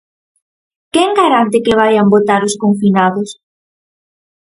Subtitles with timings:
[0.93, 3.29] Quen garante que vaian votar os confinados?